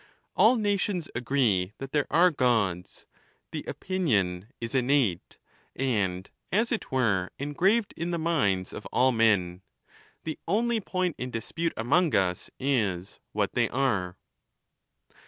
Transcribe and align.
All 0.35 0.55
nations 0.55 1.09
agree 1.13 1.73
that 1.77 1.91
there 1.91 2.07
are 2.09 2.31
Gods; 2.31 3.05
the 3.51 3.63
opinion 3.67 4.47
is 4.59 4.73
innate, 4.73 5.37
and, 5.75 6.27
as 6.51 6.71
it 6.71 6.91
were, 6.91 7.29
en 7.37 7.53
graved 7.53 7.93
in 7.95 8.09
the 8.09 8.17
minds 8.17 8.73
of 8.73 8.87
all 8.87 9.11
men. 9.11 9.61
The 10.23 10.39
only 10.47 10.81
point 10.81 11.17
in 11.19 11.29
dispute 11.29 11.73
among 11.77 12.15
us 12.15 12.49
is, 12.59 13.19
what 13.33 13.53
they 13.53 13.69
are. 13.69 14.17